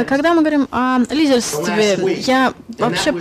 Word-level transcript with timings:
Э, 0.00 0.04
когда 0.04 0.34
мы 0.34 0.40
говорим 0.40 0.68
о 0.70 0.98
лидерстве, 1.10 1.98
я 2.26 2.52
вообще 2.78 3.12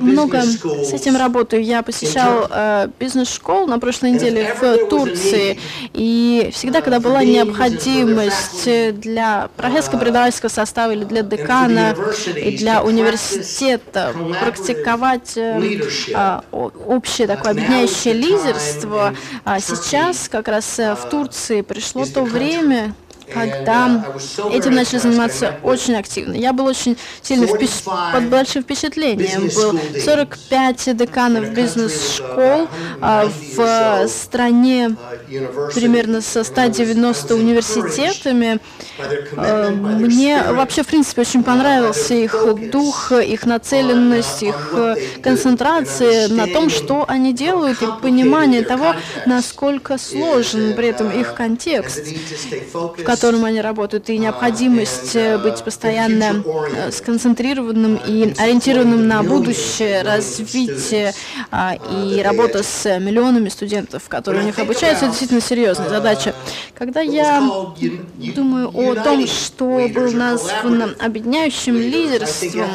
много 0.00 0.42
с 0.42 0.92
этим 0.92 1.16
работаю. 1.16 1.62
Я 1.62 1.82
посещал 1.82 2.48
э, 2.50 2.88
бизнес-школу 2.98 3.66
на 3.66 3.78
прошлой 3.78 4.12
неделе 4.12 4.54
в 4.60 4.88
Турции, 4.88 5.58
и 5.92 6.50
всегда, 6.52 6.80
когда 6.80 7.00
была 7.00 7.24
необходимость 7.24 8.68
для 9.00 9.48
профессорского 9.56 10.00
преподавательского 10.00 10.50
состава 10.50 10.92
или 10.92 11.04
для 11.04 11.22
декана 11.22 11.94
и 12.36 12.56
для 12.56 12.82
университета 12.82 14.14
практиковать 14.40 15.36
э, 15.36 15.80
а, 16.14 16.44
общее 16.52 17.26
такое 17.26 17.52
объединяющее 17.52 18.14
лидерство, 18.14 19.14
а 19.44 19.60
сейчас 19.60 20.28
как 20.28 20.48
раз 20.48 20.78
э, 20.78 20.94
в 20.94 21.08
Турции 21.08 21.60
пришло 21.62 22.04
то 22.06 22.22
время, 22.24 22.94
когда 23.32 24.04
этим 24.50 24.74
начали 24.74 24.98
заниматься 24.98 25.56
очень 25.62 25.94
активно. 25.94 26.34
Я 26.34 26.52
был 26.52 26.66
очень 26.66 26.96
сильно 27.22 27.46
впечат... 27.46 27.84
под 28.12 28.28
большим 28.28 28.62
впечатлением. 28.62 29.50
Был 29.54 29.78
45 30.00 30.96
деканов 30.96 31.50
бизнес-школ 31.50 32.68
а, 33.00 33.28
в 33.56 34.08
стране 34.08 34.96
примерно 35.74 36.20
со 36.20 36.44
190 36.44 37.34
университетами. 37.34 38.60
Мне 39.76 40.42
вообще, 40.50 40.82
в 40.82 40.86
принципе, 40.86 41.22
очень 41.22 41.42
понравился 41.42 42.14
их 42.14 42.34
дух, 42.70 43.12
их 43.12 43.46
нацеленность, 43.46 44.42
их 44.42 44.74
концентрация 45.22 46.28
на 46.28 46.46
том, 46.46 46.70
что 46.70 47.04
они 47.08 47.32
делают, 47.32 47.82
и 47.82 47.86
понимание 48.00 48.62
того, 48.62 48.94
насколько 49.26 49.98
сложен 49.98 50.74
при 50.74 50.88
этом 50.88 51.10
их 51.10 51.34
контекст, 51.34 52.06
в 52.72 53.02
котором 53.12 53.44
они 53.44 53.60
работают, 53.60 54.08
и 54.08 54.16
необходимость 54.16 55.14
э, 55.16 55.36
быть 55.36 55.62
постоянно 55.62 56.42
э, 56.74 56.90
сконцентрированным 56.90 57.96
и 58.06 58.32
ориентированным 58.38 59.06
на 59.06 59.22
будущее, 59.22 60.00
развитие 60.02 61.12
а, 61.50 61.74
и 61.74 62.22
работа 62.22 62.62
с 62.62 62.98
миллионами 62.98 63.50
студентов, 63.50 64.04
которые 64.08 64.44
у 64.44 64.46
них 64.46 64.58
обучаются, 64.58 65.08
действительно 65.08 65.42
серьезная 65.42 65.90
задача. 65.90 66.34
Когда 66.74 67.02
я 67.02 67.40
думаю 68.34 68.68
о 68.68 68.94
том, 68.94 69.26
что 69.26 69.90
было 69.94 70.10
названо 70.10 70.94
объединяющим 70.98 71.76
лидерством, 71.76 72.70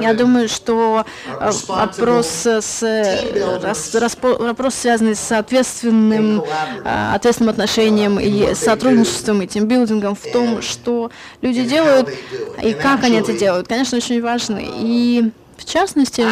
я 0.00 0.14
думаю, 0.14 0.48
что 0.48 1.04
э, 1.26 1.50
вопрос, 1.68 2.46
с, 2.46 4.14
вопрос 4.22 4.74
связанный 4.74 5.16
с 5.16 5.32
ответственным, 5.32 6.42
ответственным 6.84 7.50
отношением 7.50 8.18
и 8.18 8.54
сотрудничеством 8.54 9.33
и 9.42 9.46
тимбилдингом 9.46 10.14
в 10.14 10.32
том, 10.32 10.62
что 10.62 11.10
люди 11.42 11.64
делают 11.64 12.08
и 12.62 12.72
как 12.72 13.04
они 13.04 13.16
это 13.16 13.32
делают, 13.32 13.68
конечно, 13.68 13.96
очень 13.98 14.20
важно. 14.22 14.60
И 14.62 15.30
в 15.56 15.64
частности, 15.64 16.24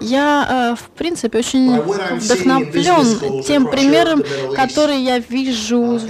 я, 0.00 0.72
э, 0.72 0.76
в 0.76 0.90
принципе, 0.96 1.38
очень 1.38 1.80
вдохновлен 1.80 3.42
тем 3.42 3.66
примером, 3.68 4.22
который 4.54 5.00
я 5.00 5.18
вижу, 5.18 6.00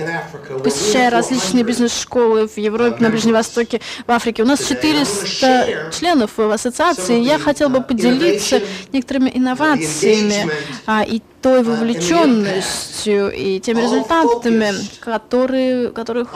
посещая 0.62 1.10
различные 1.10 1.64
бизнес-школы 1.64 2.48
в 2.48 2.56
Европе, 2.56 2.96
на 3.00 3.10
Ближнем 3.10 3.34
Востоке, 3.34 3.80
в 4.06 4.10
Африке. 4.10 4.42
У 4.42 4.46
нас 4.46 4.64
400 4.66 5.90
членов 5.98 6.32
в 6.36 6.50
ассоциации. 6.50 7.20
Я 7.20 7.38
хотел 7.38 7.68
бы 7.68 7.82
поделиться 7.82 8.60
некоторыми 8.92 9.30
инновациями 9.34 10.50
а, 10.86 11.02
и 11.02 11.20
той 11.44 11.62
вовлеченностью 11.62 13.30
и 13.30 13.60
теми 13.60 13.82
результатами, 13.82 14.72
которые, 15.00 15.90
которых 15.90 16.28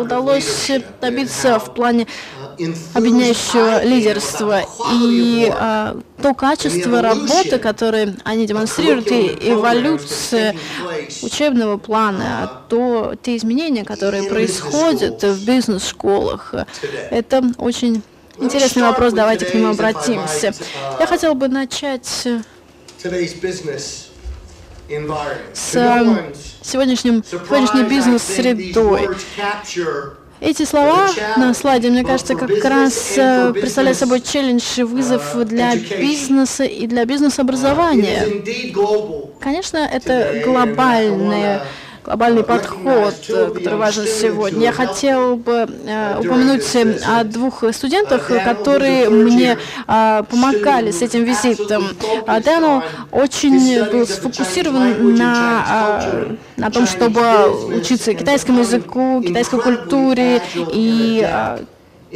удалось 0.00 0.70
добиться 1.00 1.58
в 1.58 1.74
плане 1.74 2.06
объединяющего 2.94 3.84
лидерства 3.84 4.62
и 4.92 5.50
а, 5.52 5.96
то 6.22 6.34
качество 6.34 7.02
работы, 7.02 7.58
которое 7.58 8.16
они 8.24 8.46
демонстрируют, 8.46 9.10
и 9.10 9.52
эволюция 9.52 10.54
учебного 11.22 11.76
плана, 11.78 12.24
а 12.42 12.62
то 12.68 13.14
те 13.22 13.36
изменения, 13.36 13.84
которые 13.84 14.24
происходят 14.24 15.22
в 15.22 15.46
бизнес-школах, 15.46 16.54
это 17.10 17.42
очень 17.58 18.02
интересный 18.38 18.82
вопрос, 18.82 19.12
давайте 19.12 19.46
к 19.46 19.54
нему 19.54 19.68
обратимся. 19.68 20.52
Я 20.98 21.06
хотел 21.06 21.34
бы 21.34 21.48
начать 21.48 22.06
с 25.52 26.26
сегодняшним, 26.62 27.24
сегодняшней 27.24 27.84
бизнес-средой. 27.84 29.08
Эти 30.44 30.64
слова 30.64 31.08
на 31.38 31.54
слайде, 31.54 31.88
мне 31.88 32.04
кажется, 32.04 32.34
как 32.34 32.62
раз 32.62 33.14
э, 33.16 33.54
представляют 33.54 33.96
собой 33.96 34.20
челлендж 34.20 34.62
и 34.76 34.82
вызов 34.82 35.34
для 35.46 35.74
бизнеса 35.74 36.64
и 36.64 36.86
для 36.86 37.06
бизнес-образования. 37.06 38.26
Конечно, 39.40 39.78
это 39.78 40.42
глобальные 40.44 41.62
глобальный 42.04 42.42
подход, 42.42 43.14
э, 43.28 43.50
который 43.54 43.78
важен 43.78 44.06
сегодня. 44.06 44.60
Я 44.60 44.72
хотел 44.72 45.36
бы 45.36 45.66
э, 45.86 46.18
упомянуть 46.18 46.64
о 47.06 47.24
двух 47.24 47.64
студентах, 47.72 48.28
которые 48.44 49.08
мне 49.08 49.58
э, 49.88 50.22
помогали 50.28 50.90
с 50.90 51.02
этим 51.02 51.24
визитом. 51.24 51.84
Дэну 52.44 52.82
очень 53.10 53.90
был 53.90 54.06
сфокусирован 54.06 55.16
на, 55.16 56.06
на 56.56 56.70
том, 56.70 56.86
чтобы 56.86 57.22
учиться 57.74 58.14
китайскому 58.14 58.60
языку, 58.60 59.22
китайской 59.22 59.60
культуре 59.60 60.42
и 60.72 61.26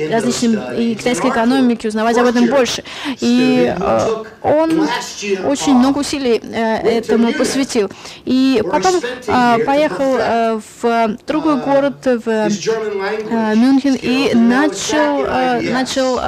различным 0.07 0.61
и 0.77 0.95
китайской 0.95 1.31
экономике, 1.31 1.89
узнавать 1.89 2.17
об 2.19 2.27
этом 2.27 2.47
больше. 2.47 2.85
И 3.21 3.75
э, 3.77 4.25
он 4.43 4.89
очень 5.45 5.75
много 5.75 5.99
усилий 5.99 6.41
э, 6.43 6.99
этому 6.99 7.33
посвятил. 7.33 7.91
И 8.25 8.63
потом 8.71 8.97
э, 8.97 9.59
поехал 9.65 10.61
в 10.73 11.17
другой 11.27 11.61
город, 11.61 11.97
в 12.05 12.49
Мюнхен, 13.55 13.95
и 14.01 14.35
начал, 14.35 15.27
начал 15.73 16.19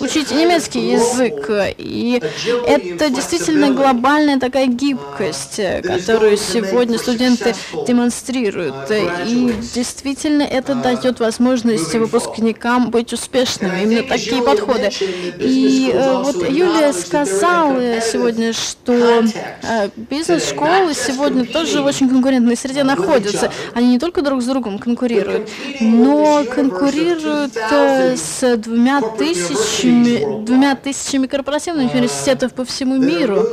учить 0.00 0.30
немецкий 0.30 0.90
язык. 0.90 1.74
И 1.78 2.22
это 2.66 3.10
действительно 3.10 3.70
глобальная 3.70 4.38
такая 4.38 4.66
гибкость, 4.66 5.60
которую 5.82 6.36
сегодня 6.36 6.98
студенты 6.98 7.54
демонстрируют. 7.86 8.90
И 9.26 9.54
действительно 9.74 10.42
это 10.42 10.74
дает 10.74 11.20
возможность 11.20 11.94
выпускникам 11.94 12.90
быть 12.90 13.12
успешными. 13.12 13.82
Именно 13.82 14.02
такие 14.04 14.42
подходы. 14.42 14.90
И 15.38 15.90
э, 15.92 16.22
вот 16.22 16.36
Юлия 16.48 16.92
сказала 16.92 18.00
сегодня, 18.00 18.52
что 18.52 18.92
э, 18.92 19.88
бизнес-школы 19.96 20.94
сегодня 20.94 21.44
тоже 21.44 21.82
в 21.82 21.86
очень 21.86 22.08
конкурентной 22.08 22.56
среде 22.56 22.84
находятся. 22.84 23.50
Они 23.74 23.88
не 23.88 23.98
только 23.98 24.22
друг 24.22 24.42
с 24.42 24.46
другом 24.46 24.78
конкурируют, 24.78 25.48
но 25.80 26.44
конкурируют 26.44 27.56
э, 27.56 28.16
с 28.16 28.56
двумя 28.58 29.00
тысячами 29.00 29.47
тысячами, 29.48 30.44
двумя 30.44 30.74
тысячами 30.76 31.26
корпоративных 31.26 31.92
университетов 31.92 32.52
по 32.54 32.64
всему 32.64 32.96
миру, 32.96 33.46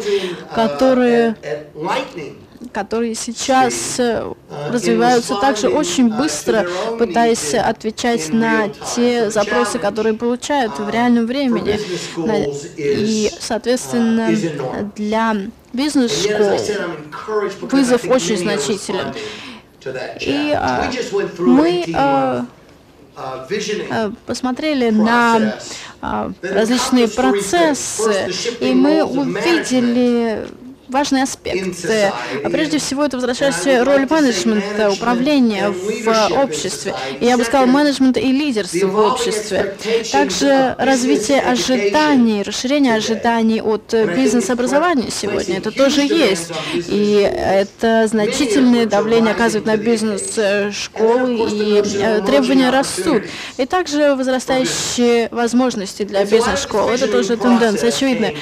которые 0.54 1.36
которые 2.74 3.16
сейчас 3.16 4.00
э, 4.00 4.34
развиваются 4.70 5.36
также 5.36 5.70
очень 5.70 6.10
быстро, 6.10 6.68
пытаясь 6.98 7.54
отвечать 7.54 8.30
на 8.34 8.68
те 8.94 9.30
запросы, 9.30 9.80
которые 9.80 10.14
получают 10.16 10.78
в 10.78 10.90
реальном 10.90 11.26
времени. 11.26 11.80
И, 12.78 13.32
соответственно, 13.40 14.30
для 14.96 15.36
бизнес-школ 15.74 16.60
вызов 17.70 18.06
очень 18.10 18.38
значителен. 18.38 19.14
И 20.20 20.52
а, 20.58 20.92
мы 21.38 21.86
а, 21.94 22.46
посмотрели 24.26 24.90
на 24.90 25.56
а, 26.02 26.32
различные 26.42 27.08
процессы, 27.08 28.32
и 28.60 28.74
мы 28.74 29.04
увидели 29.04 30.48
важный 30.88 31.24
аспект. 31.24 31.86
А 32.44 32.50
прежде 32.50 32.78
всего, 32.80 33.04
это 33.06 33.18
возвращающая 33.18 33.84
роль 33.84 34.06
менеджмента, 34.10 34.92
управления 34.92 35.70
в 35.70 36.32
обществе. 36.38 36.94
И 37.20 37.26
я 37.26 37.38
бы 37.38 37.44
сказал, 37.44 37.66
менеджмента 37.68 38.20
и 38.20 38.32
лидерства 38.32 38.88
в 38.88 38.98
обществе. 38.98 39.76
Также 40.12 40.76
развитие 40.78 41.42
ожиданий, 41.42 42.44
расширение 42.44 42.96
ожиданий 42.96 43.62
от 43.62 43.94
бизнес-образования 43.94 45.10
сегодня. 45.10 45.58
Это 45.58 45.72
тоже 45.72 46.02
есть. 46.02 46.52
И 46.74 47.30
это 47.36 48.08
значительное 48.08 48.86
давление 48.86 49.32
оказывает 49.32 49.66
на 49.66 49.78
бизнес-школы, 49.78 51.50
и 51.52 51.84
э, 52.00 52.22
требования 52.22 52.70
растут. 52.70 53.24
И 53.58 53.66
также 53.66 54.16
возрастающие 54.16 55.30
возможности 55.32 56.04
для 56.04 56.26
бизнес-школ. 56.26 56.90
Это 56.90 57.08
тоже 57.08 57.38
тенденция 57.38 57.90
очевидная. 57.90 58.36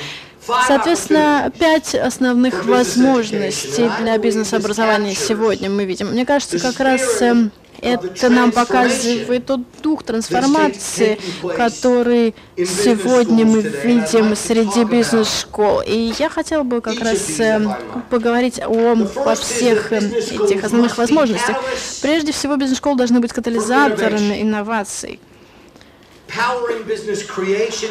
Соответственно, 0.67 1.51
пять 1.57 1.95
основных 1.95 2.65
возможностей 2.65 3.89
для 4.01 4.17
бизнес-образования 4.17 5.15
сегодня 5.15 5.69
мы 5.69 5.85
видим. 5.85 6.07
Мне 6.07 6.25
кажется, 6.25 6.59
как 6.59 6.79
раз 6.79 7.21
эм, 7.21 7.51
Это 7.81 8.29
нам 8.29 8.51
показывает 8.53 9.45
тот 9.45 9.61
дух 9.81 10.03
трансформации, 10.03 11.19
который 11.57 12.33
сегодня 12.57 13.45
мы 13.45 13.61
видим 13.61 14.35
среди 14.37 14.85
бизнес-школ. 14.85 15.81
И 15.85 16.13
я 16.17 16.29
хотела 16.29 16.63
бы 16.63 16.79
как 16.79 16.99
раз 17.01 17.39
э, 17.39 17.61
поговорить 18.09 18.59
о, 18.59 18.95
о 19.25 19.35
всех 19.35 19.91
э, 19.91 19.97
этих 19.97 20.63
основных 20.63 20.97
возможностях. 20.97 21.57
Прежде 22.01 22.31
всего, 22.31 22.55
бизнес-школы 22.55 22.95
должны 22.97 23.19
быть 23.19 23.33
катализаторами 23.33 24.41
инноваций. 24.41 25.19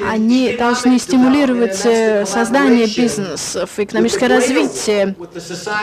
Они 0.09 0.57
должны 0.59 0.99
стимулировать 0.99 1.81
э, 1.85 2.27
создание 2.27 2.87
бизнесов, 2.87 3.71
экономическое 3.77 4.27
развитие 4.27 5.15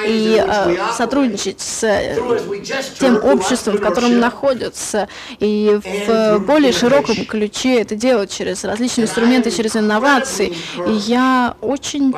и 0.08 0.44
э, 0.46 0.78
сотрудничать 0.96 1.62
с 1.62 1.84
э, 1.84 2.16
тем 3.00 3.24
обществом, 3.24 3.78
в 3.78 3.82
котором 3.82 4.20
находятся, 4.20 5.08
и 5.40 5.80
в 5.84 6.40
более 6.40 6.74
широком 6.74 7.26
ключе 7.26 7.82
это 7.82 7.96
делать 7.96 8.32
через 8.32 8.64
различные 8.64 9.06
инструменты, 9.06 9.52
через 9.52 9.76
инновации. 9.76 10.54
И 10.88 10.92
я 10.92 11.56
очень, 11.62 12.14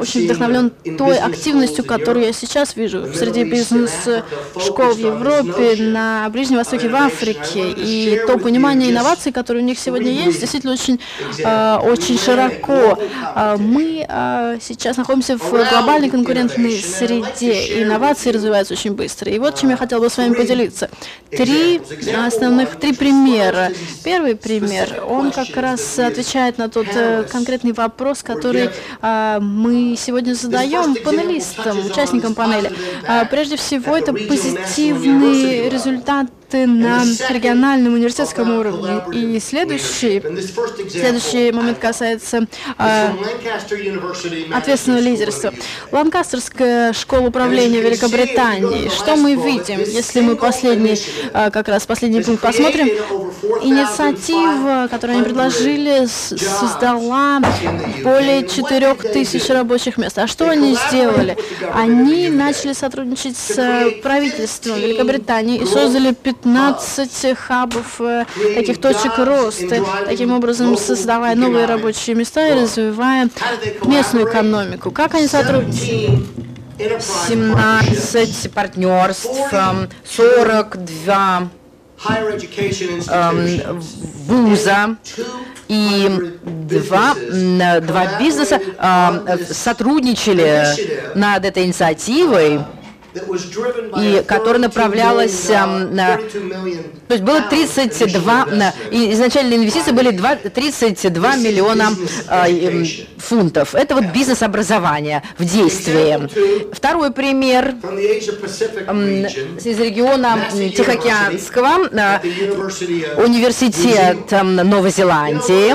очень 0.00 0.24
вдохновлен 0.24 0.70
той 0.98 1.18
активностью, 1.18 1.84
которую 1.84 2.26
я 2.26 2.32
сейчас 2.32 2.76
вижу 2.76 3.12
среди 3.14 3.44
бизнес-школ 3.44 4.92
в 4.92 4.98
Европе, 4.98 5.76
на 5.82 6.28
Ближнем 6.30 6.58
Востоке, 6.58 6.88
в 6.88 6.94
Африке, 6.94 7.70
и 7.70 8.20
то 8.26 8.38
понимание 8.38 8.90
инноваций, 8.90 9.05
инноваций, 9.06 9.32
которые 9.32 9.62
у 9.62 9.66
них 9.66 9.78
сегодня 9.78 10.10
есть, 10.10 10.40
действительно 10.40 10.72
очень, 10.72 11.00
э, 11.38 11.76
очень 11.76 12.18
широко. 12.18 12.98
Э, 13.34 13.56
мы 13.58 14.04
э, 14.08 14.58
сейчас 14.60 14.96
находимся 14.96 15.36
в 15.38 15.50
глобальной 15.50 16.10
конкурентной 16.10 16.78
среде, 16.80 17.82
инновации 17.82 18.30
развиваются 18.30 18.74
очень 18.74 18.92
быстро. 18.92 19.30
И 19.30 19.38
вот 19.38 19.58
чем 19.58 19.70
я 19.70 19.76
хотела 19.76 20.00
бы 20.00 20.10
с 20.10 20.16
вами 20.16 20.34
поделиться. 20.34 20.90
Три 21.30 21.80
основных, 22.26 22.76
три 22.76 22.92
примера. 22.92 23.70
Первый 24.04 24.34
пример, 24.36 25.04
он 25.08 25.30
как 25.30 25.56
раз 25.56 25.98
отвечает 25.98 26.58
на 26.58 26.68
тот 26.68 26.86
э, 26.94 27.24
конкретный 27.30 27.72
вопрос, 27.72 28.22
который 28.22 28.70
мы 29.02 29.96
сегодня 29.98 30.34
задаем 30.34 30.94
панелистам, 31.04 31.86
участникам 31.86 32.34
панели. 32.34 32.72
Прежде 33.30 33.56
всего, 33.56 33.96
это 33.96 34.12
позитивный 34.12 35.68
результат 36.52 37.30
на 37.30 37.34
региональном 37.34 37.94
университетском 37.94 38.58
уровне. 38.58 39.02
И 39.12 39.38
следующий, 39.40 40.20
следующий 40.90 41.52
момент 41.52 41.78
касается 41.78 42.46
э, 42.78 43.08
ответственного 44.52 45.00
лидерства. 45.00 45.52
Ланкастерская 45.92 46.92
школа 46.92 47.28
управления 47.28 47.80
Великобритании. 47.80 48.88
Что 48.88 49.16
мы 49.16 49.34
видим, 49.34 49.80
если 49.80 50.20
мы 50.20 50.36
последний, 50.36 50.98
э, 51.32 51.50
как 51.50 51.68
раз 51.68 51.86
последний 51.86 52.22
пункт 52.22 52.42
посмотрим? 52.42 52.88
Инициатива, 53.62 54.88
которую 54.90 55.16
они 55.16 55.24
предложили, 55.24 56.06
создала 56.06 57.40
более 58.02 58.46
4000 58.46 59.50
рабочих 59.50 59.96
мест. 59.98 60.18
А 60.18 60.26
что 60.26 60.48
они 60.48 60.76
сделали? 60.88 61.36
Они 61.72 62.28
начали 62.28 62.72
сотрудничать 62.72 63.36
с 63.36 63.90
правительством 64.02 64.78
Великобритании 64.78 65.60
и 65.60 65.66
создали 65.66 66.12
15 66.42 67.34
хабов, 67.34 68.00
э, 68.00 68.24
таких 68.54 68.80
точек 68.80 69.18
роста, 69.18 69.84
таким 70.06 70.32
образом 70.32 70.76
создавая 70.76 71.34
новые 71.34 71.66
рабочие 71.66 72.16
места 72.16 72.48
и 72.48 72.52
развивая 72.62 73.28
местную 73.84 74.28
экономику. 74.28 74.90
Как 74.90 75.14
они 75.14 75.26
сотрудничают? 75.26 76.24
17 76.78 78.52
партнерств, 78.52 79.30
42 80.04 81.48
эм, 82.08 82.20
эм, 83.08 83.80
вуза 84.26 84.96
и 85.68 86.34
два, 86.44 87.14
два 87.80 88.18
бизнеса 88.18 88.60
э, 88.60 89.38
сотрудничали 89.50 90.66
над 91.14 91.44
этой 91.46 91.64
инициативой 91.64 92.60
и 93.98 94.22
которая 94.26 94.60
направлялась 94.60 95.48
на... 95.48 96.18
То 97.08 97.14
есть 97.14 97.22
было 97.22 97.40
32... 97.42 98.72
И 98.90 99.12
изначальные 99.12 99.58
инвестиции 99.58 99.92
были 99.92 100.10
2, 100.10 100.36
32 100.36 101.36
миллиона 101.36 101.90
э, 102.28 102.84
фунтов. 103.18 103.74
Это 103.74 103.94
вот 103.94 104.04
бизнес-образование 104.06 105.22
в 105.38 105.44
действии. 105.44 106.28
Второй 106.72 107.10
пример. 107.12 107.74
Из 109.64 109.80
региона 109.80 110.38
Тихоокеанского, 110.52 111.90
университет 113.22 114.30
Новой 114.30 114.90
Зеландии. 114.90 115.74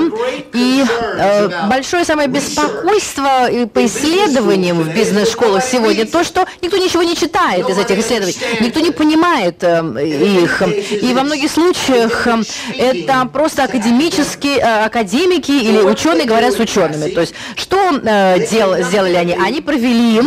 И 0.54 0.84
э, 1.16 1.68
большое 1.68 2.04
самое 2.04 2.28
беспокойство 2.28 3.48
по 3.72 3.84
исследованиям 3.86 4.80
в 4.80 4.94
бизнес-школах 4.94 5.64
сегодня 5.64 6.06
то, 6.06 6.24
что 6.24 6.46
никто 6.60 6.76
ничего 6.76 7.02
не 7.02 7.16
читает 7.16 7.31
читает 7.32 7.68
из 7.68 7.78
этих 7.78 7.98
исследований, 7.98 8.36
никто 8.60 8.80
не 8.80 8.90
понимает 8.90 9.62
э, 9.62 9.80
их. 10.06 10.62
И 10.90 11.14
во 11.14 11.22
многих 11.22 11.50
случаях 11.50 12.26
э, 12.26 12.42
это 12.76 13.28
просто 13.32 13.64
академические, 13.64 14.58
э, 14.58 14.84
академики 14.84 15.50
или 15.50 15.78
ученые 15.78 16.26
говорят 16.26 16.54
с 16.54 16.58
учеными. 16.58 17.08
То 17.10 17.20
есть 17.20 17.34
что 17.56 17.98
дел, 18.50 18.82
сделали 18.82 19.14
они? 19.14 19.34
Они 19.34 19.60
провели 19.60 20.20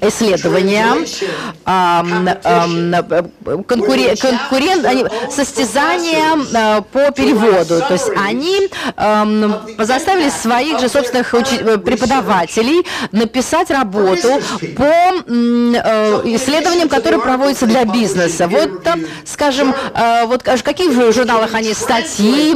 исследования, 0.00 0.86
конкурен, 3.66 4.16
конкурент, 4.16 4.84
они, 4.84 5.04
состязания 5.30 6.82
по 6.92 7.10
переводу. 7.12 7.80
То 7.80 7.92
есть 7.92 8.10
они 8.16 8.68
заставили 9.78 10.30
своих 10.30 10.80
же 10.80 10.88
собственных 10.88 11.30
преподавателей 11.84 12.86
написать 13.12 13.70
работу 13.70 14.40
по 14.76 14.84
э, 14.84 16.22
исследованиям, 16.24 16.88
которые 16.88 17.20
проводятся 17.20 17.66
для 17.66 17.84
бизнеса. 17.84 18.48
Вот, 18.48 18.86
скажем, 19.24 19.74
э, 19.94 20.26
вот 20.26 20.42
в 20.42 20.62
каких 20.62 20.92
же 20.92 21.12
журналах 21.12 21.54
они 21.54 21.74
статьи 21.74 22.54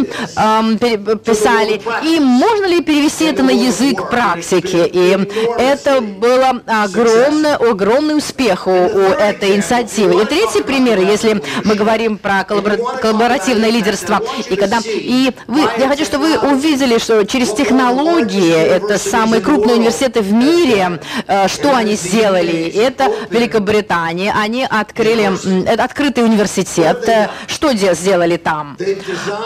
писали, 1.24 1.80
и 2.02 2.20
можно 2.20 2.66
ли 2.66 2.82
перевести 2.82 3.24
это 3.24 3.42
на 3.42 3.50
язык 3.50 4.08
практики. 4.10 4.88
И 4.92 5.18
это 5.58 6.00
было 6.00 6.60
огромное 6.66 7.31
огромный, 7.32 7.54
огромный 7.54 8.16
успех 8.16 8.66
у, 8.66 8.70
у 8.70 9.00
этой 9.00 9.56
инициативы. 9.56 10.22
И 10.22 10.26
третий 10.26 10.62
пример, 10.62 10.98
если 10.98 11.42
мы 11.64 11.74
говорим 11.74 12.18
про 12.18 12.44
коллаборативное 12.44 13.70
лидерство, 13.70 14.20
и 14.48 14.56
когда 14.56 14.78
и 14.84 15.32
вы, 15.46 15.60
я 15.78 15.88
хочу, 15.88 16.04
чтобы 16.04 16.26
вы 16.26 16.52
увидели, 16.52 16.98
что 16.98 17.24
через 17.24 17.52
технологии 17.52 18.54
это 18.54 18.98
самые 18.98 19.40
крупные 19.40 19.76
университеты 19.76 20.20
в 20.20 20.32
мире, 20.32 21.00
э, 21.26 21.48
что 21.48 21.74
они 21.74 21.94
сделали, 21.94 22.68
это 22.68 23.10
Великобритания, 23.30 24.34
они 24.38 24.66
открыли 24.68 25.30
это 25.66 25.84
открытый 25.84 26.24
университет, 26.24 27.08
э, 27.08 27.28
что 27.46 27.72
сделали 27.72 28.36
там? 28.36 28.76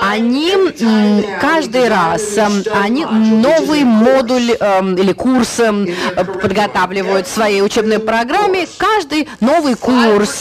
Они 0.03 0.53
каждый 1.41 1.89
раз 1.89 2.23
они 2.75 3.05
новый 3.05 3.85
модуль 3.85 4.51
или 4.51 5.13
курс 5.13 5.61
подготавливают 6.43 7.27
свои 7.27 7.61
учебные 7.61 7.76
учебной 7.77 7.99
программе 7.99 8.67
каждый 8.79 9.29
новый 9.41 9.75
курс, 9.75 10.41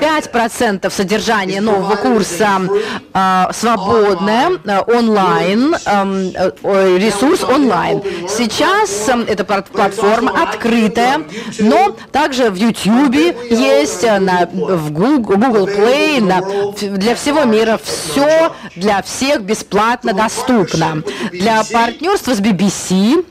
5% 0.00 0.90
содержания 0.90 1.60
нового 1.60 1.96
курса 1.96 2.62
э, 3.12 3.44
свободное, 3.52 4.52
э, 4.64 4.80
онлайн, 4.86 5.74
э, 5.84 6.98
ресурс 6.98 7.44
онлайн. 7.44 8.02
Сейчас 8.28 9.08
э, 9.08 9.24
эта 9.28 9.44
платформа 9.44 10.42
открытая, 10.42 11.22
но 11.58 11.94
также 12.12 12.50
в 12.50 12.54
YouTube 12.54 13.14
есть, 13.50 14.02
на, 14.02 14.48
в 14.50 14.90
Google, 14.90 15.36
Google 15.36 15.68
Play, 15.68 16.22
на, 16.22 16.40
для 16.96 17.14
всего 17.14 17.44
мира 17.44 17.78
все 17.82 18.52
для 18.74 19.02
всех 19.02 19.42
бесплатно 19.42 20.14
доступно. 20.14 21.02
Для 21.30 21.62
партнерства 21.70 22.32
с 22.34 22.40
BBC 22.40 23.22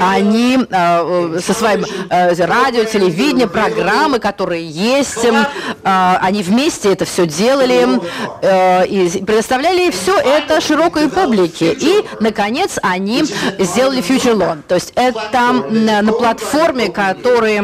они 0.00 0.58
э, 0.70 1.38
со 1.40 1.54
своим 1.54 1.84
э, 2.10 2.44
радио, 2.44 2.84
телевидение, 2.84 3.48
программы, 3.48 4.18
которые 4.18 4.66
есть, 4.66 5.24
э, 5.24 6.16
они 6.20 6.42
вместе 6.42 6.92
это 6.92 7.04
все 7.04 7.26
делали 7.26 8.00
э, 8.42 8.86
и 8.86 9.22
предоставляли 9.24 9.90
все 9.90 10.16
это 10.18 10.60
широкой 10.60 11.08
публике. 11.08 11.72
И, 11.72 12.04
наконец, 12.20 12.78
они 12.82 13.24
сделали 13.58 14.02
Future 14.02 14.34
Loan. 14.34 14.62
То 14.66 14.76
есть 14.76 14.92
это 14.94 15.52
на, 15.70 16.02
на 16.02 16.12
платформе, 16.12 16.88
которая 16.88 17.62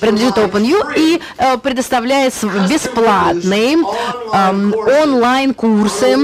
принадлежит 0.00 0.36
OpenU 0.36 0.94
и 0.96 1.20
э, 1.38 1.58
предоставляет 1.58 2.34
бесплатные 2.68 3.76
э, 3.76 5.02
онлайн-курсы 5.02 6.16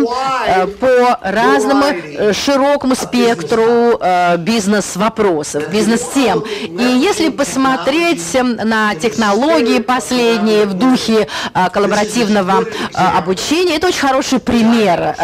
э, 0.47 0.67
по 0.67 1.19
разному 1.23 1.85
э, 1.85 2.33
широкому 2.33 2.95
спектру 2.95 3.99
э, 4.01 4.37
бизнес-вопросов, 4.43 5.71
бизнес-тем. 5.71 6.41
И 6.41 6.83
если 6.83 7.31
посмотреть 7.31 8.23
на 8.35 8.95
технологии 8.95 9.79
последние 9.81 10.67
в 10.67 10.75
духе 10.75 11.29
коллаборативного 11.73 12.65
обучения, 12.95 13.77
это 13.77 13.89
очень 13.89 14.01
хороший 14.01 14.39
пример, 14.39 15.17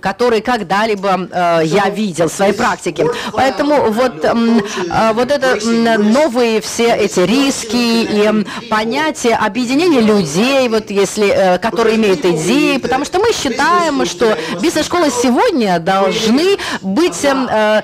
который 0.00 0.40
когда-либо 0.40 1.28
я 1.64 1.90
видел 1.90 2.28
в 2.28 2.32
своей 2.32 2.52
практике. 2.52 3.06
Поэтому 3.32 3.90
вот, 3.90 4.24
вот 5.14 5.30
это 5.30 5.58
новые 5.98 6.60
все 6.60 6.94
эти 6.94 7.20
риски 7.20 7.76
и 7.76 8.68
понятия 8.68 9.34
объединения 9.34 10.00
людей, 10.00 10.68
вот 10.68 10.90
если, 10.90 11.58
которые 11.60 11.96
имеют 11.96 12.24
идеи, 12.24 12.78
потому 12.78 13.04
что 13.04 13.18
мы 13.18 13.32
считаем, 13.32 14.04
что 14.06 14.36
бизнес-школы 14.60 15.10
сегодня 15.10 15.78
должны 15.78 16.56
быть 16.80 17.24
э, 17.24 17.82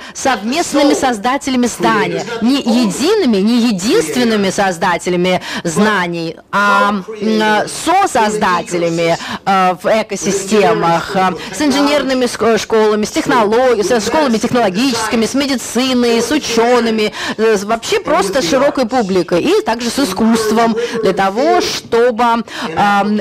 совместными 0.76 0.94
создателями 0.94 1.66
здания. 1.66 2.24
Не 2.42 2.56
едиными, 2.56 3.38
не 3.38 3.68
единственными 3.68 4.50
создателями 4.50 5.40
знаний, 5.64 6.36
а 6.52 7.02
э, 7.20 7.66
сосоздателями 7.68 9.16
э, 9.44 9.74
в 9.82 9.86
экосистемах, 9.86 11.16
э, 11.16 11.30
с 11.54 11.62
инженерными 11.62 12.26
школами, 12.56 13.04
с, 13.04 13.10
технологиями, 13.10 13.82
с 13.82 14.06
школами 14.06 14.38
технологическими, 14.38 15.26
с 15.26 15.34
медициной, 15.34 16.20
с 16.20 16.30
учеными, 16.30 17.12
э, 17.36 17.56
вообще 17.64 18.00
просто 18.00 18.42
широкой 18.42 18.86
публикой 18.86 19.42
и 19.42 19.62
также 19.62 19.90
с 19.90 19.98
искусством 19.98 20.76
для 21.02 21.12
того, 21.12 21.60
чтобы 21.60 22.24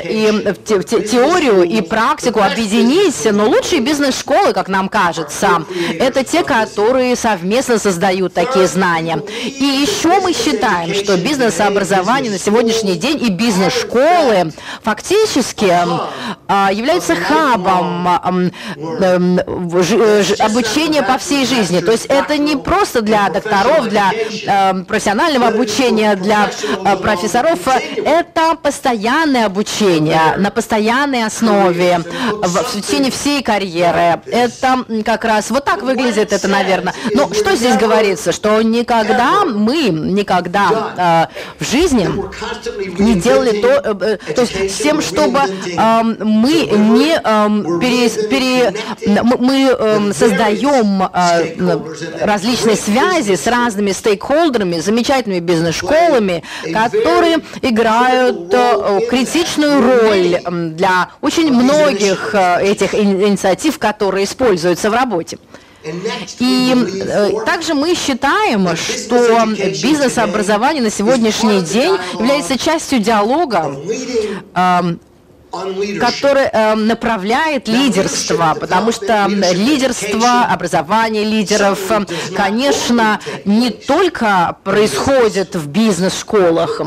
и 0.03 0.53
те, 0.65 0.83
те, 0.83 1.01
теорию 1.01 1.63
и 1.63 1.81
практику 1.81 2.41
объединить, 2.41 3.15
но 3.31 3.47
лучшие 3.47 3.81
бизнес-школы, 3.81 4.53
как 4.53 4.67
нам 4.67 4.89
кажется, 4.89 5.65
это 5.99 6.23
те, 6.23 6.43
которые 6.43 7.15
совместно 7.15 7.44
создают 7.77 8.33
такие 8.33 8.67
знания. 8.67 9.21
И 9.43 9.63
еще 9.63 10.19
мы 10.19 10.33
считаем, 10.33 10.93
что 10.93 11.17
бизнес-образование 11.17 12.31
на 12.31 12.39
сегодняшний 12.39 12.95
день 12.95 13.23
и 13.23 13.29
бизнес-школы 13.29 14.53
фактически 14.83 15.73
а, 16.47 16.71
являются 16.71 17.15
хабом 17.15 18.07
обучения 20.39 21.03
по 21.03 21.17
всей 21.17 21.45
жизни. 21.45 21.79
То 21.79 21.91
есть 21.91 22.05
это 22.05 22.37
не 22.37 22.55
просто 22.55 23.01
для 23.01 23.29
докторов, 23.29 23.87
для 23.87 24.11
профессионального 24.87 25.47
обучения, 25.47 26.15
для 26.15 26.49
а, 26.83 26.95
профессоров, 26.97 27.59
это 27.67 28.55
постоянное 28.61 29.45
обучение 29.45 30.35
на 30.37 30.51
постоянной 30.51 31.25
основе 31.25 32.01
в 32.41 32.81
течение 32.81 33.11
всей 33.11 33.41
карьеры. 33.43 34.21
Это 34.25 34.85
как 35.05 35.25
раз 35.25 35.49
вот 35.49 35.65
так 35.65 35.81
выглядит 35.81 36.33
это, 36.33 36.47
наверное. 36.47 36.93
Но 37.13 37.27
что 37.35 37.55
здесь 37.55 37.77
говорится? 37.77 38.31
Что 38.31 38.61
никогда 38.61 39.45
мы, 39.45 39.89
никогда 39.89 41.29
э, 41.59 41.63
в 41.63 41.69
жизни 41.69 42.09
не 42.99 43.15
делали 43.15 43.61
то, 43.61 43.67
э, 43.67 44.17
э 44.27 44.33
то 44.33 44.41
есть 44.41 44.75
с 44.75 44.81
тем, 44.81 45.01
чтобы 45.01 45.39
э, 45.39 46.03
мы 46.03 46.53
не 46.53 47.15
э, 47.15 47.79
пере, 47.79 48.09
пере, 48.27 48.73
мы 49.39 49.75
э, 49.77 50.13
создаем 50.13 51.03
э, 51.03 52.25
различные 52.25 52.75
связи 52.75 53.35
с 53.35 53.47
разными 53.47 53.91
стейкхолдерами, 53.91 54.79
замечательными 54.79 55.39
бизнес-школами, 55.39 56.43
которые 56.73 57.39
играют 57.61 58.53
э, 58.53 58.99
критичную 59.09 59.81
роль 59.81 60.39
для 60.73 61.09
очень 61.21 61.51
многих 61.51 62.33
э, 62.33 62.63
этих 62.63 62.95
инициатив, 62.95 63.79
которые 63.79 64.25
используются 64.25 64.89
в 64.89 64.93
работе. 64.93 65.37
И 66.39 66.73
э, 66.73 67.31
также 67.45 67.73
мы 67.73 67.93
считаем, 67.95 68.75
что 68.75 69.45
бизнес-образование 69.55 70.81
на 70.81 70.89
сегодняшний 70.89 71.61
день 71.61 71.97
является 72.13 72.57
частью 72.57 72.99
диалога 72.99 73.75
э, 74.55 74.95
который 75.99 76.47
э, 76.51 76.75
направляет 76.75 77.67
лидерство, 77.67 78.55
потому 78.59 78.91
что 78.91 79.27
лидерство, 79.27 80.45
образование 80.45 81.23
лидеров, 81.23 81.79
конечно, 82.35 83.19
не 83.45 83.69
только 83.69 84.57
происходит 84.63 85.55
в 85.55 85.67
бизнес-школах, 85.67 86.81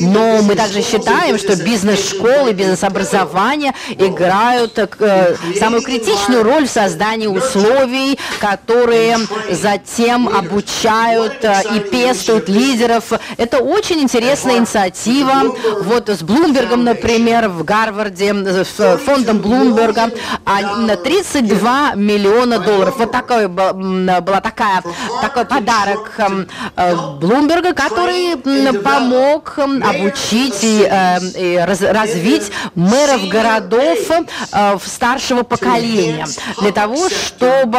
но 0.00 0.42
мы 0.42 0.54
также 0.54 0.82
считаем, 0.82 1.38
что 1.38 1.56
бизнес-школы, 1.56 2.52
бизнес-образование 2.52 3.74
играют 3.90 4.78
э, 4.78 5.36
самую 5.58 5.82
критичную 5.82 6.42
роль 6.42 6.66
в 6.66 6.70
создании 6.70 7.26
условий, 7.26 8.18
которые 8.40 9.18
затем 9.50 10.28
обучают 10.28 11.44
э, 11.44 11.62
и 11.76 11.80
пестуют 11.80 12.48
лидеров. 12.48 13.12
Это 13.36 13.58
очень 13.58 14.00
интересная 14.00 14.58
инициатива. 14.58 15.54
Вот 15.82 16.08
с 16.08 16.22
Блумбергом, 16.22 16.84
например, 16.84 17.48
в 17.48 17.64
Гарварде 17.64 18.11
Гарварде 18.12 18.64
с 18.64 18.98
фондом 18.98 19.38
Блумберга 19.38 20.10
на 20.46 20.96
32 20.96 21.94
миллиона 21.94 22.58
долларов. 22.58 22.96
Вот 22.98 23.10
такой 23.10 23.48
была 23.48 24.40
такая, 24.40 24.82
такой 25.20 25.44
подарок 25.44 26.12
э, 26.18 26.94
Блумберга, 27.20 27.72
который 27.74 28.36
помог 28.82 29.58
обучить 29.58 30.62
и, 30.62 30.88
э, 30.88 31.18
и 31.38 31.56
развить 31.58 32.52
мэров 32.74 33.28
городов 33.28 33.98
э, 34.10 34.78
старшего 34.84 35.42
поколения 35.42 36.26
для 36.60 36.72
того, 36.72 37.08
чтобы 37.08 37.78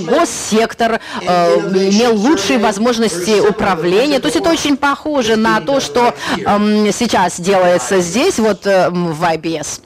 госсектор 0.00 1.00
имел 1.22 2.16
лучшие 2.16 2.58
возможности 2.58 3.40
управления. 3.40 4.18
То 4.18 4.26
есть 4.26 4.36
это 4.36 4.50
очень 4.50 4.76
похоже 4.76 5.36
на 5.36 5.60
то, 5.60 5.80
что 5.80 6.14
сейчас 6.36 7.40
делается 7.40 8.00
здесь, 8.00 8.38
вот 8.38 8.64
в 8.64 9.22
IBM 9.22 9.53
Yes. 9.54 9.80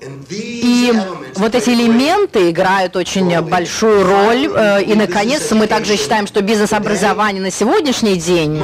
И 0.00 0.92
вот 1.34 1.54
эти 1.54 1.70
элементы 1.70 2.50
играют 2.50 2.94
очень 2.94 3.40
большую 3.40 4.04
роль. 4.04 4.48
Э, 4.54 4.82
и, 4.82 4.94
наконец, 4.94 5.50
мы 5.50 5.66
также 5.66 5.96
считаем, 5.96 6.26
что 6.26 6.40
бизнес-образование 6.40 7.42
на 7.42 7.50
сегодняшний 7.50 8.14
день 8.14 8.62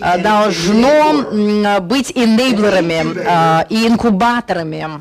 э, 0.00 0.18
должно 0.18 1.80
быть 1.80 2.10
инейблерами 2.14 3.04
э, 3.16 3.66
и 3.68 3.86
инкубаторами 3.86 5.00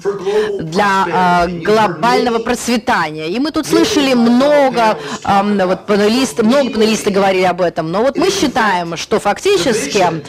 для 0.62 1.48
глобального 1.64 2.40
процветания. 2.40 3.30
И 3.30 3.40
мы 3.40 3.52
тут 3.52 3.66
слышали 3.66 4.14
много, 4.14 4.98
вот 5.24 5.86
панелисты, 5.86 6.44
много 6.44 6.70
панелистов 6.72 7.14
говорили 7.14 7.44
об 7.44 7.62
этом, 7.62 7.92
но 7.92 8.02
вот 8.02 8.18
мы 8.18 8.30
считаем, 8.30 8.96
что 8.98 9.20
фактически 9.20 10.24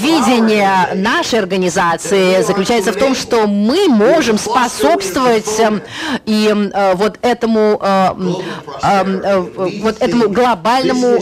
видение 0.00 0.94
нашей 0.94 1.38
организации 1.38 2.42
заключается 2.42 2.92
в 2.92 2.96
том, 2.96 3.14
что 3.14 3.46
мы 3.46 3.88
можем 3.88 4.38
спасать 4.38 4.71
способствовать 4.72 5.60
эм, 5.60 5.82
и 6.26 6.48
э, 6.48 6.94
вот 6.94 7.18
этому, 7.22 7.78
э, 7.82 8.08
э, 8.82 9.40
вот 9.82 10.00
этому 10.00 10.28
глобальному 10.28 11.20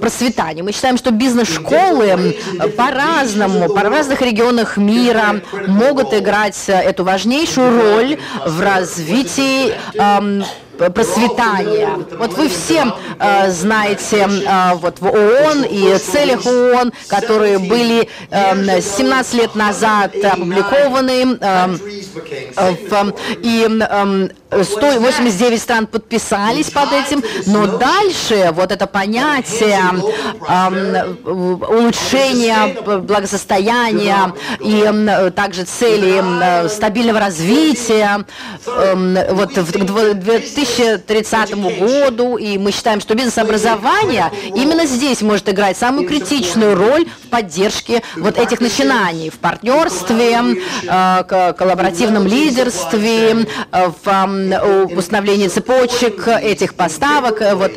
процветанию. 0.00 0.64
Мы 0.64 0.72
считаем, 0.72 0.96
что 0.96 1.10
бизнес-школы 1.10 2.36
по-разному, 2.76 3.68
по 3.68 3.82
разных 3.82 4.22
регионах 4.22 4.76
мира 4.76 5.40
могут 5.66 6.12
играть 6.14 6.64
эту 6.68 7.04
важнейшую 7.04 7.80
роль 7.80 8.18
в 8.46 8.60
развитии 8.60 9.74
процветания. 10.88 11.98
Вот 12.18 12.32
вы 12.34 12.48
все 12.48 12.94
э, 13.18 13.50
знаете 13.50 14.26
э, 14.28 14.74
вот 14.76 15.00
в 15.00 15.06
ООН 15.06 15.64
и 15.64 15.98
целях 15.98 16.46
ООН, 16.46 16.92
которые 17.08 17.58
были 17.58 18.08
э, 18.30 18.80
17 18.80 19.34
лет 19.34 19.54
назад 19.54 20.14
опубликованы, 20.14 21.38
э, 21.40 21.76
э, 22.56 23.12
и 23.42 23.68
э, 23.68 24.28
189 24.64 25.60
стран 25.62 25.86
подписались 25.86 26.70
под 26.70 26.92
этим, 26.92 27.22
но 27.46 27.66
дальше 27.66 28.50
вот 28.52 28.72
это 28.72 28.86
понятие 28.86 29.80
э, 30.48 31.14
улучшения 31.24 33.00
благосостояния 33.00 34.32
и 34.60 35.30
также 35.34 35.64
цели 35.64 36.22
э, 36.64 36.68
стабильного 36.68 37.20
развития, 37.20 38.24
вот 38.64 39.56
в 39.56 40.14
2000 40.14 40.69
2030 40.76 41.54
году, 41.78 42.36
и 42.36 42.58
мы 42.58 42.72
считаем, 42.72 43.00
что 43.00 43.14
бизнес-образование 43.14 44.30
именно 44.54 44.86
здесь 44.86 45.22
может 45.22 45.48
играть 45.48 45.76
самую 45.76 46.08
критичную 46.08 46.74
роль 46.74 47.06
в 47.24 47.28
поддержке 47.28 48.02
вот 48.16 48.38
этих 48.38 48.60
начинаний, 48.60 49.30
в 49.30 49.38
партнерстве, 49.38 50.38
э, 50.82 51.52
коллаборативном 51.56 52.26
лидерстве, 52.26 53.46
э, 53.72 53.90
в 54.04 54.98
установлении 54.98 55.48
цепочек 55.48 56.26
этих 56.28 56.74
поставок, 56.74 57.40
э, 57.40 57.54
вот 57.54 57.72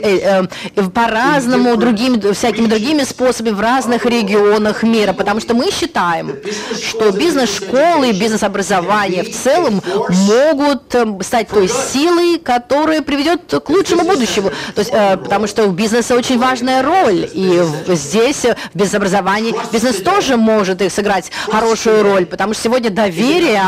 по-разному, 0.93 1.75
другими, 1.77 2.33
всякими 2.33 2.67
другими 2.67 3.03
способами 3.03 3.53
в 3.53 3.59
разных 3.59 4.05
регионах 4.05 4.83
мира, 4.83 5.13
потому 5.13 5.39
что 5.39 5.53
мы 5.53 5.71
считаем, 5.71 6.35
что 6.81 7.11
бизнес-школы 7.11 8.09
и 8.09 8.19
бизнес-образование 8.19 9.23
в 9.23 9.31
целом 9.31 9.81
могут 10.09 10.95
стать 11.25 11.49
той 11.49 11.67
силой, 11.67 12.39
которая 12.39 12.82
которое 12.83 13.01
приведет 13.01 13.63
к 13.63 13.69
лучшему 13.69 14.03
будущему. 14.03 14.49
То 14.75 14.79
есть, 14.79 14.91
э, 14.93 15.15
потому 15.15 15.47
что 15.47 15.63
у 15.63 15.71
бизнеса 15.71 16.15
очень 16.15 16.37
важная 16.37 16.83
роль, 16.83 17.29
и 17.33 17.61
здесь 17.87 18.43
в 18.43 18.77
бизнес-образовании 18.77 19.55
бизнес 19.71 20.01
тоже 20.01 20.35
может 20.35 20.81
их 20.81 20.91
сыграть 20.91 21.31
хорошую 21.47 22.03
роль, 22.03 22.25
потому 22.25 22.53
что 22.53 22.63
сегодня 22.63 22.89
доверие 22.89 23.63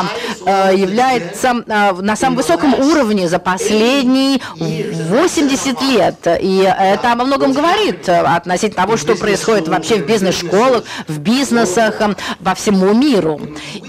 э, 0.45 0.75
является 0.75 1.63
э, 1.65 1.93
на 1.93 2.17
самом 2.17 2.36
высоком 2.36 2.74
уровне 2.74 3.29
за 3.29 3.39
последние 3.39 4.41
80 4.60 5.81
лет, 5.84 6.27
и 6.41 6.69
это 6.77 7.13
о 7.13 7.15
многом 7.15 7.53
говорит 7.53 8.10
относительно 8.10 8.84
того, 8.84 8.98
что 8.98 9.15
происходит 9.15 9.69
вообще 9.69 9.95
в 9.95 10.05
бизнес-школах, 10.05 10.84
в 11.07 11.19
бизнесах 11.19 12.01
во 12.41 12.53
всему 12.53 12.93
миру. 12.93 13.39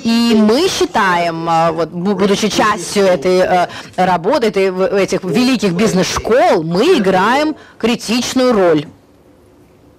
И 0.04 0.36
мы 0.36 0.68
считаем, 0.68 1.50
вот, 1.74 1.88
будучи 1.88 2.48
частью 2.48 3.06
этой 3.06 3.38
э, 3.38 3.66
работы, 3.96 4.48
этой, 4.48 4.70
этих 5.06 5.24
великих 5.24 5.72
бизнес-школ, 5.72 6.62
мы 6.62 6.98
играем 6.98 7.56
критичную 7.78 8.52
роль 8.52 8.86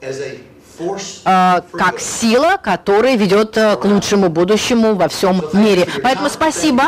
э, 0.02 1.62
как 1.72 2.00
сила, 2.00 2.58
которая 2.62 3.16
ведет 3.16 3.58
э, 3.58 3.76
к 3.78 3.86
лучшему 3.86 4.30
будущему 4.30 4.96
во 4.96 5.08
всем 5.08 5.42
мире. 5.54 5.88
Поэтому 6.04 6.30
спасибо. 6.30 6.84